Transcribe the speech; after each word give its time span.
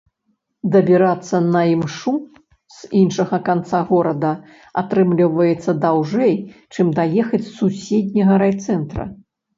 Дабірацца 0.75 1.35
на 1.55 1.59
імшу 1.73 2.13
з 2.77 2.89
іншага 3.01 3.39
канца 3.51 3.81
горада 3.91 4.31
атрымліваецца 4.85 5.71
даўжэй, 5.85 6.35
чым 6.73 6.87
даехаць 7.01 7.43
з 7.49 7.57
суседняга 7.63 8.33
райцэнтра. 8.45 9.03